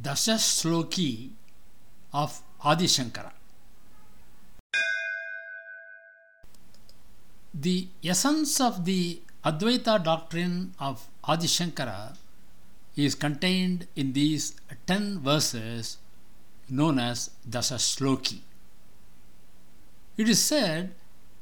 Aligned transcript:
Dasashloki 0.00 1.30
of 2.12 2.42
Adi 2.62 2.86
Shankara. 2.86 3.32
The 7.52 7.88
essence 8.04 8.60
of 8.60 8.84
the 8.84 9.20
Advaita 9.44 10.02
doctrine 10.02 10.74
of 10.78 11.08
Adi 11.24 11.46
Shankara 11.46 12.16
is 12.96 13.14
contained 13.14 13.88
in 13.96 14.12
these 14.12 14.54
10 14.86 15.20
verses 15.20 15.98
known 16.68 16.98
as 16.98 17.30
Dasashloki. 17.48 18.40
It 20.16 20.28
is 20.28 20.42
said 20.42 20.94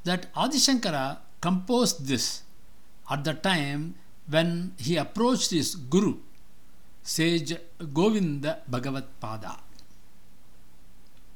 that 0.05 0.27
Adi 0.35 0.59
Shankara 0.59 1.19
composed 1.41 2.07
this 2.07 2.43
at 3.11 3.25
the 3.25 3.35
time 3.35 3.95
when 4.29 4.75
he 4.79 4.97
approached 4.97 5.51
his 5.51 5.75
guru, 5.75 6.19
sage 7.03 7.57
Govinda 7.93 8.59
Bhagavatpada. 8.71 9.59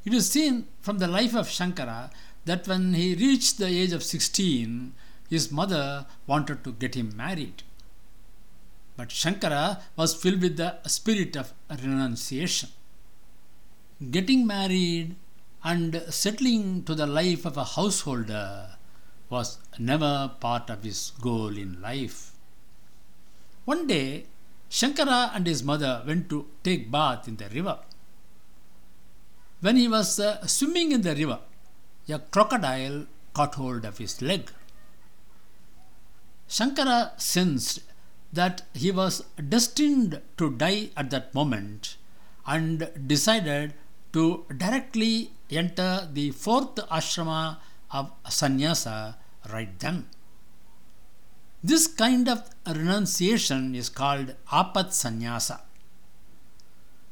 It 0.05 0.12
is 0.12 0.30
seen 0.30 0.66
from 0.80 0.98
the 0.98 1.06
life 1.06 1.34
of 1.34 1.48
Shankara 1.48 2.10
that 2.45 2.66
when 2.66 2.95
he 2.95 3.14
reached 3.14 3.59
the 3.59 3.66
age 3.66 3.92
of 3.92 4.02
16, 4.02 4.92
his 5.30 5.52
mother 5.52 6.06
wanted 6.27 6.64
to 6.64 6.72
get 6.72 6.95
him 6.95 7.16
married. 7.16 7.62
But 8.96 9.09
Shankara 9.09 9.80
was 9.96 10.14
filled 10.14 10.42
with 10.42 10.56
the 10.56 10.77
spirit 10.86 11.36
of 11.36 11.55
renunciation. 11.70 12.70
Getting 14.10 14.47
married 14.47 15.16
and 15.64 16.02
settling 16.10 16.83
to 16.84 16.94
the 16.94 17.06
life 17.06 17.44
of 17.47 17.56
a 17.56 17.64
householder 17.64 18.77
was 19.30 19.58
never 19.78 20.33
part 20.41 20.69
of 20.69 20.83
his 20.83 21.12
goal 21.20 21.56
in 21.56 21.80
life. 21.80 22.33
One 23.64 23.86
day, 23.86 24.27
Shankara 24.78 25.30
and 25.34 25.46
his 25.46 25.62
mother 25.62 26.02
went 26.06 26.30
to 26.30 26.46
take 26.64 26.90
bath 26.90 27.28
in 27.28 27.36
the 27.36 27.48
river. 27.50 27.78
When 29.60 29.76
he 29.76 29.86
was 29.86 30.18
uh, 30.18 30.47
swimming 30.47 30.92
in 30.92 31.02
the 31.02 31.14
river, 31.14 31.41
a 32.08 32.19
crocodile 32.19 33.06
caught 33.34 33.55
hold 33.56 33.84
of 33.84 33.98
his 33.98 34.22
leg. 34.22 34.50
Shankara 36.48 37.20
sensed 37.20 37.80
that 38.32 38.62
he 38.72 38.91
was 38.91 39.24
destined 39.55 40.22
to 40.38 40.50
die 40.50 40.88
at 40.97 41.10
that 41.10 41.34
moment 41.34 41.98
and 42.47 42.88
decided 43.06 43.75
to 44.14 44.47
directly 44.56 45.32
enter 45.50 46.08
the 46.10 46.30
fourth 46.30 46.77
ashrama 46.98 47.58
of 47.91 48.10
sannyasa 48.28 49.19
right 49.52 49.78
then. 49.80 50.06
This 51.64 51.86
kind 51.86 52.28
of 52.28 52.50
renunciation 52.66 53.77
is 53.77 53.88
called 53.88 54.34
apat 54.50 54.92
sannyasa. 54.92 55.60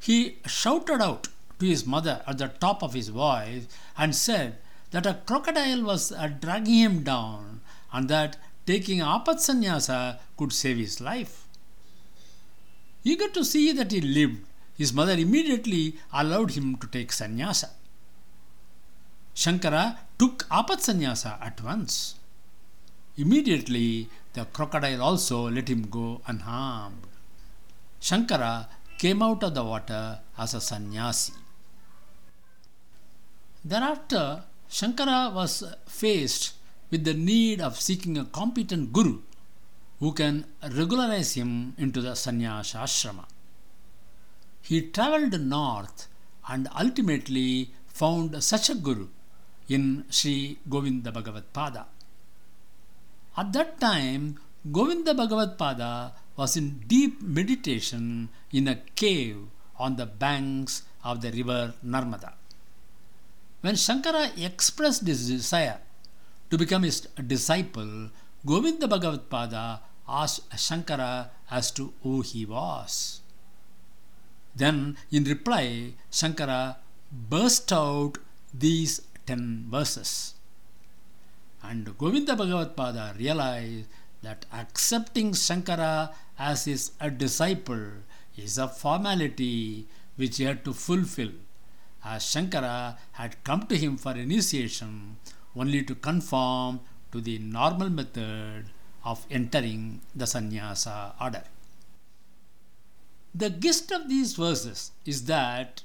He 0.00 0.38
shouted 0.44 1.00
out 1.00 1.28
to 1.60 1.66
his 1.66 1.86
mother 1.86 2.22
at 2.26 2.38
the 2.38 2.48
top 2.48 2.82
of 2.82 2.94
his 2.94 3.10
voice 3.10 3.68
and 3.96 4.14
said 4.14 4.58
that 4.90 5.06
a 5.06 5.20
crocodile 5.24 5.84
was 5.84 6.10
uh, 6.10 6.28
dragging 6.40 6.74
him 6.74 7.02
down 7.04 7.60
and 7.92 8.08
that 8.08 8.38
taking 8.66 8.98
apat 8.98 9.38
sannyasa 9.38 10.18
could 10.36 10.52
save 10.52 10.78
his 10.78 11.00
life. 11.00 11.46
Eager 13.04 13.28
to 13.28 13.44
see 13.44 13.70
that 13.72 13.92
he 13.92 14.00
lived, 14.00 14.38
his 14.76 14.92
mother 14.92 15.12
immediately 15.12 15.94
allowed 16.12 16.50
him 16.52 16.76
to 16.76 16.88
take 16.88 17.12
sannyasa. 17.12 17.70
Shankara 19.34 19.98
took 20.18 20.48
apat 20.48 20.80
sannyasa 20.80 21.38
at 21.40 21.62
once. 21.62 22.16
Immediately, 23.16 24.08
the 24.34 24.44
crocodile 24.46 25.02
also 25.02 25.50
let 25.50 25.68
him 25.68 25.82
go 25.90 26.20
unharmed. 26.26 27.06
Shankara 28.00 28.68
came 28.98 29.22
out 29.22 29.42
of 29.42 29.54
the 29.54 29.64
water 29.64 30.20
as 30.38 30.54
a 30.54 30.60
sannyasi. 30.60 31.32
Thereafter, 33.64 34.44
Shankara 34.70 35.32
was 35.34 35.64
faced 35.86 36.54
with 36.90 37.04
the 37.04 37.14
need 37.14 37.60
of 37.60 37.80
seeking 37.80 38.16
a 38.18 38.24
competent 38.24 38.92
guru 38.92 39.20
who 39.98 40.12
can 40.12 40.46
regularize 40.62 41.34
him 41.34 41.74
into 41.76 42.00
the 42.00 42.14
sannyasa 42.14 42.78
ashrama. 42.78 43.26
He 44.62 44.82
traveled 44.82 45.38
north 45.40 46.08
and 46.48 46.68
ultimately 46.78 47.70
found 47.86 48.42
such 48.42 48.70
a 48.70 48.74
guru 48.74 49.08
in 49.68 50.04
Sri 50.10 50.58
Govinda 50.68 51.12
Bhagavad 51.12 51.52
Pada. 51.52 51.84
At 53.36 53.52
that 53.52 53.80
time, 53.80 54.38
Govinda 54.70 55.14
Bhagavad 55.14 55.56
Pada 55.56 56.12
was 56.36 56.56
in 56.56 56.82
deep 56.86 57.22
meditation 57.22 58.28
in 58.52 58.66
a 58.66 58.82
cave 58.96 59.48
on 59.78 59.96
the 59.96 60.06
banks 60.06 60.82
of 61.04 61.22
the 61.22 61.30
river 61.30 61.74
Narmada. 61.84 62.34
When 63.60 63.74
Shankara 63.74 64.32
expressed 64.36 65.06
his 65.06 65.28
desire 65.28 65.80
to 66.50 66.58
become 66.58 66.82
his 66.82 67.02
disciple, 67.26 68.10
Govinda 68.44 68.88
Bhagavad 68.88 69.30
Pada 69.30 69.80
asked 70.08 70.50
Shankara 70.50 71.30
as 71.50 71.70
to 71.72 71.92
who 72.02 72.22
he 72.22 72.44
was. 72.44 73.20
Then, 74.56 74.96
in 75.10 75.24
reply, 75.24 75.94
Shankara 76.10 76.76
burst 77.12 77.72
out 77.72 78.18
these 78.52 79.02
ten 79.26 79.66
verses. 79.70 80.34
And 81.70 81.96
Govinda 81.96 82.34
Bhagavad 82.34 82.74
Pada 82.76 83.16
realized 83.16 83.86
that 84.22 84.44
accepting 84.52 85.30
Shankara 85.30 86.12
as 86.36 86.64
his 86.64 86.90
a 86.98 87.10
disciple 87.10 88.02
is 88.36 88.58
a 88.58 88.66
formality 88.66 89.86
which 90.16 90.38
he 90.38 90.44
had 90.44 90.64
to 90.64 90.72
fulfill, 90.74 91.30
as 92.04 92.24
Shankara 92.24 92.96
had 93.12 93.44
come 93.44 93.68
to 93.68 93.76
him 93.76 93.96
for 93.96 94.16
initiation 94.16 95.18
only 95.54 95.84
to 95.84 95.94
conform 95.94 96.80
to 97.12 97.20
the 97.20 97.38
normal 97.38 97.88
method 97.88 98.64
of 99.04 99.24
entering 99.30 100.00
the 100.12 100.26
sannyasa 100.26 101.14
order. 101.20 101.44
The 103.32 103.50
gist 103.50 103.92
of 103.92 104.08
these 104.08 104.34
verses 104.34 104.90
is 105.06 105.26
that 105.26 105.84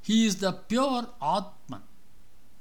he 0.00 0.24
is 0.24 0.36
the 0.36 0.52
pure 0.52 1.10
Atman, 1.20 1.82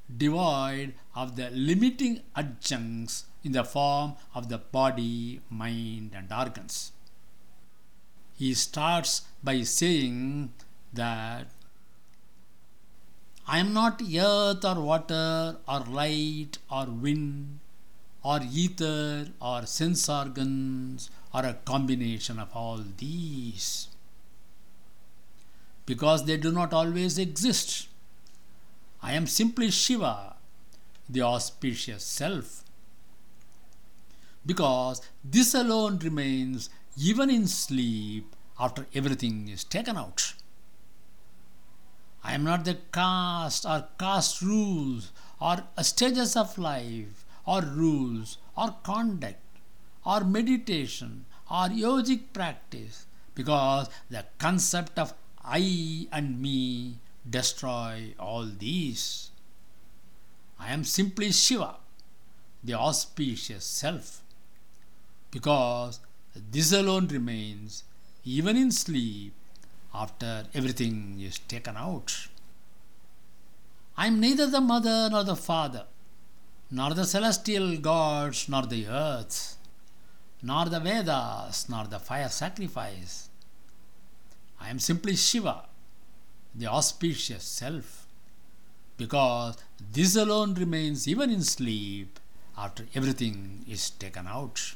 devoid 0.09 0.93
of 1.15 1.35
the 1.35 1.49
limiting 1.51 2.21
adjuncts 2.35 3.25
in 3.43 3.51
the 3.51 3.63
form 3.63 4.15
of 4.33 4.49
the 4.49 4.57
body, 4.57 5.41
mind, 5.49 6.11
and 6.15 6.31
organs. 6.31 6.91
He 8.37 8.53
starts 8.53 9.21
by 9.43 9.61
saying 9.61 10.51
that 10.93 11.47
I 13.47 13.59
am 13.59 13.73
not 13.73 14.01
earth 14.01 14.65
or 14.65 14.81
water 14.81 15.57
or 15.67 15.79
light 15.81 16.57
or 16.69 16.85
wind 16.87 17.59
or 18.23 18.39
ether 18.41 19.27
or 19.39 19.65
sense 19.67 20.09
organs 20.09 21.11
or 21.31 21.45
a 21.45 21.53
combination 21.53 22.39
of 22.39 22.49
all 22.55 22.83
these. 22.97 23.87
Because 25.85 26.25
they 26.25 26.37
do 26.37 26.51
not 26.51 26.73
always 26.73 27.19
exist. 27.19 27.87
I 29.05 29.11
am 29.11 29.27
simply 29.27 29.69
Shiva, 29.69 30.35
the 31.07 31.21
auspicious 31.21 32.03
self. 32.03 32.63
Because 34.43 34.99
this 35.23 35.53
alone 35.53 35.99
remains 35.99 36.71
even 36.97 37.29
in 37.29 37.45
sleep 37.45 38.35
after 38.59 38.87
everything 38.95 39.47
is 39.47 39.63
taken 39.63 39.95
out. 39.95 40.33
I 42.23 42.33
am 42.33 42.43
not 42.43 42.65
the 42.65 42.79
caste 42.91 43.63
or 43.67 43.87
caste 43.99 44.41
rules 44.41 45.11
or 45.39 45.57
stages 45.83 46.35
of 46.35 46.57
life 46.57 47.25
or 47.45 47.61
rules 47.61 48.39
or 48.57 48.75
conduct 48.81 49.59
or 50.03 50.21
meditation 50.21 51.25
or 51.51 51.67
yogic 51.67 52.33
practice 52.33 53.05
because 53.35 53.87
the 54.09 54.25
concept 54.39 54.97
of 54.97 55.13
I 55.43 56.07
and 56.11 56.41
me 56.41 57.01
destroy 57.29 58.13
all 58.19 58.45
these. 58.45 59.31
I 60.59 60.71
am 60.73 60.83
simply 60.83 61.31
Shiva, 61.31 61.75
the 62.63 62.75
auspicious 62.75 63.65
self, 63.65 64.21
because 65.31 65.99
this 66.51 66.71
alone 66.71 67.07
remains 67.07 67.83
even 68.23 68.57
in 68.57 68.71
sleep 68.71 69.33
after 69.93 70.45
everything 70.53 71.19
is 71.21 71.39
taken 71.39 71.77
out. 71.77 72.27
I 73.97 74.07
am 74.07 74.19
neither 74.19 74.47
the 74.47 74.61
mother 74.61 75.09
nor 75.09 75.23
the 75.23 75.35
father, 75.35 75.85
nor 76.69 76.93
the 76.93 77.05
celestial 77.05 77.77
gods 77.77 78.49
nor 78.49 78.65
the 78.65 78.87
earth, 78.87 79.57
nor 80.41 80.65
the 80.65 80.79
Vedas 80.79 81.69
nor 81.69 81.85
the 81.85 81.99
fire 81.99 82.29
sacrifice. 82.29 83.29
I 84.59 84.69
am 84.69 84.79
simply 84.79 85.15
Shiva, 85.15 85.65
the 86.55 86.67
auspicious 86.67 87.43
self, 87.43 88.07
because 88.97 89.57
this 89.91 90.15
alone 90.15 90.53
remains 90.53 91.07
even 91.07 91.29
in 91.29 91.41
sleep 91.41 92.19
after 92.57 92.85
everything 92.95 93.65
is 93.69 93.89
taken 93.89 94.25
out. 94.27 94.75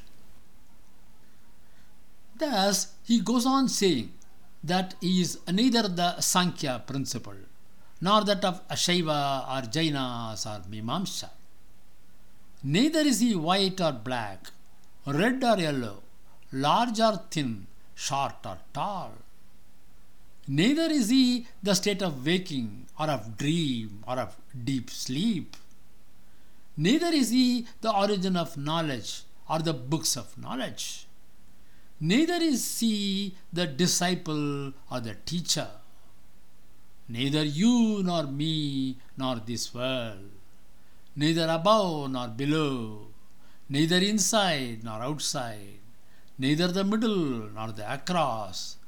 Thus, 2.37 2.93
he 3.03 3.21
goes 3.21 3.45
on 3.45 3.69
saying 3.69 4.11
that 4.63 4.95
he 5.01 5.21
is 5.21 5.39
neither 5.49 5.87
the 5.87 6.19
Sankhya 6.19 6.83
principle 6.85 7.35
nor 8.01 8.23
that 8.23 8.43
of 8.45 8.67
Shaiva 8.69 9.43
or 9.47 9.67
Jainas 9.67 10.45
or 10.45 10.61
Mimamsa. 10.69 11.29
Neither 12.63 12.99
is 12.99 13.19
he 13.19 13.35
white 13.35 13.79
or 13.81 13.91
black, 13.93 14.51
red 15.05 15.43
or 15.43 15.57
yellow, 15.57 16.03
large 16.51 16.99
or 16.99 17.21
thin, 17.29 17.67
short 17.95 18.35
or 18.45 18.57
tall. 18.73 19.11
Neither 20.51 20.91
is 20.91 21.09
he 21.09 21.45
the 21.61 21.75
state 21.75 22.01
of 22.01 22.25
waking 22.25 22.87
or 22.99 23.07
of 23.07 23.37
dream 23.37 24.03
or 24.07 24.17
of 24.17 24.35
deep 24.63 24.89
sleep. 24.89 25.55
Neither 26.75 27.13
is 27.13 27.29
he 27.29 27.67
the 27.81 27.95
origin 27.95 28.35
of 28.35 28.57
knowledge 28.57 29.21
or 29.47 29.59
the 29.59 29.73
books 29.73 30.17
of 30.17 30.35
knowledge. 30.39 31.05
Neither 31.99 32.41
is 32.41 32.79
he 32.79 33.35
the 33.53 33.67
disciple 33.67 34.73
or 34.89 34.99
the 34.99 35.17
teacher. 35.23 35.67
Neither 37.07 37.43
you 37.43 38.01
nor 38.03 38.23
me 38.23 38.97
nor 39.17 39.35
this 39.35 39.71
world. 39.71 40.31
Neither 41.15 41.47
above 41.47 42.09
nor 42.09 42.27
below. 42.29 43.09
Neither 43.69 43.97
inside 43.97 44.83
nor 44.83 45.03
outside. 45.03 45.77
Neither 46.39 46.69
the 46.69 46.83
middle 46.83 47.51
nor 47.53 47.71
the 47.71 47.85
across. 47.93 48.78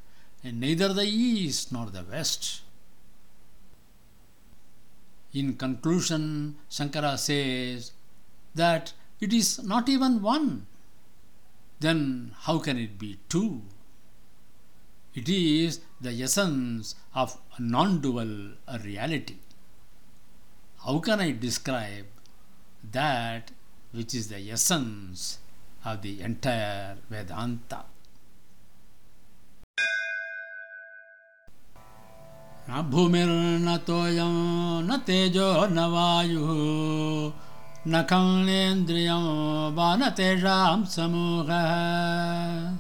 And 0.44 0.60
neither 0.60 0.94
the 0.94 1.06
east 1.06 1.72
nor 1.72 1.88
the 1.88 2.04
west. 2.04 2.62
In 5.34 5.56
conclusion, 5.56 6.56
Shankara 6.70 7.18
says 7.18 7.92
that 8.56 8.94
it 9.20 9.32
is 9.32 9.64
not 9.64 9.88
even 9.88 10.22
one. 10.22 10.66
Then 11.80 12.36
how 12.42 12.60
can 12.60 12.78
it 12.78 13.00
be 13.00 13.20
two? 13.30 13.62
It 15.14 15.28
is 15.30 15.82
the 16.00 16.22
essence 16.24 16.96
of 17.14 17.38
a 17.58 17.62
non 17.62 18.02
dual 18.02 18.54
reality. 18.84 19.38
How 20.86 21.00
can 21.00 21.20
I 21.20 21.32
describe 21.32 22.08
that 22.92 23.52
which 23.92 24.16
is 24.16 24.30
the 24.30 24.52
essence 24.52 25.40
of 25.86 26.02
the 26.02 26.22
entire 26.22 26.98
Vedanta? 27.10 27.86
न 32.70 32.82
भूमिर्न 32.82 33.78
तोयं 33.78 34.84
न 34.84 34.98
तेजो 34.98 35.66
न 35.66 35.80
वायुः 35.80 37.32
न 37.88 38.04
खलेन्द्रियं 38.04 39.76
वा 39.76 39.96
न 39.96 40.10
तेषां 40.10 40.86
समूहः। 40.86 42.78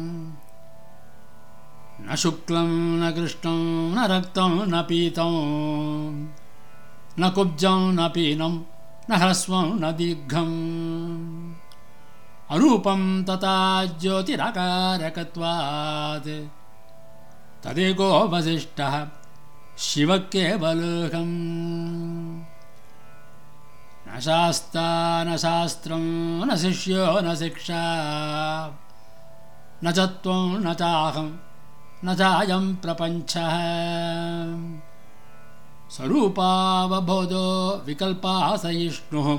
न 2.11 2.15
शुक्लं 2.15 2.69
न 3.01 3.11
कृष्णं 3.11 3.59
न 3.95 4.13
रक्तं 4.13 4.53
न 4.67 4.83
पीतं 4.83 5.35
न 7.19 7.31
कुब्जं 7.31 7.93
न 7.93 8.09
पीनं 8.09 8.55
न 9.11 9.13
ह्रस्वं 9.13 9.81
न 9.81 9.93
दीर्घम्। 9.93 11.55
अरूपं 12.51 13.25
तथा 13.25 13.85
ज्योतिराकारकत्वात्। 13.85 14.93
तदेको 17.65 18.29
वसिष्ठः 18.29 19.09
शिवकेवलोकम् 19.79 21.33
न 24.09 24.21
शास्ता 24.21 24.89
न 25.25 25.37
शास्त्रं 25.37 26.05
न 26.47 26.57
शिष्यो 26.57 27.21
न 27.21 27.35
शिक्षा 27.35 27.83
न 29.85 29.93
च 29.93 29.99
त्वं 29.99 30.61
न 30.61 30.75
चाहं 30.75 31.52
न 32.05 32.15
चायं 32.15 32.77
प्रपञ्चः। 32.77 33.53
स्वरूपावबोधो 35.91 37.83
विकल्पासहिष्णुः 37.87 39.39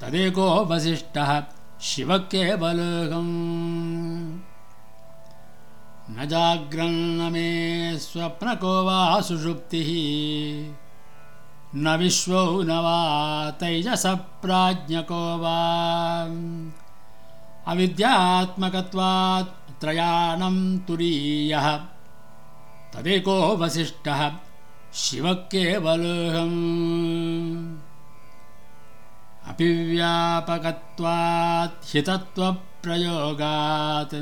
तदेको 0.00 0.64
वसिष्ठः 0.64 1.42
शिवकेवलोकम् 1.80 3.30
न 6.10 6.28
जाग्रन्न 6.28 7.32
मे 7.32 7.98
स्वप्नको 7.98 8.84
वा 8.84 9.20
सुषुप्तिः। 9.20 9.90
न 11.76 11.96
विश्वो 11.98 12.62
न 12.62 12.70
वा 12.70 13.50
तैजसप्राज्ञको 13.50 15.38
वा। 15.38 15.64
अविद्यात्मकत्वात् 17.72 19.63
त्रयाणं 19.80 20.78
तुरीयः। 20.78 21.76
तदेको 22.92 23.56
वसिष्ठः 23.56 24.32
शिवकेवलोकम् 24.94 26.60
अपि 29.50 29.68
व्यापकत्वात् 29.90 31.94
हितत्वप्रयोगात्। 31.94 34.16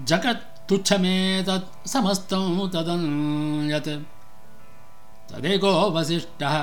जगत् 0.00 0.68
तुच्छमेतत् 0.68 1.88
समस्तं 1.88 2.68
तदन्यत्। 2.68 3.88
तदेको 5.30 5.90
वसिष्ठः 5.90 6.54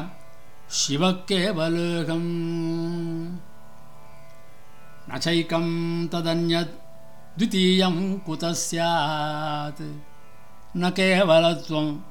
शिवकेवलोकम् 0.74 3.38
न 5.13 5.18
चैकं 5.18 6.08
तदन्यत् 6.08 7.38
द्वितीयं 7.38 8.20
कुतः 8.20 8.54
स्यात्। 8.54 10.01
न 10.78 10.90
केवलत्वं 10.90 12.01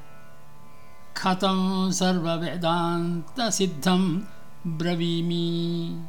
कथं 1.23 1.93
सर्ववेदान्तसिद्धं 1.93 4.21
ब्रवीमि 4.67 6.05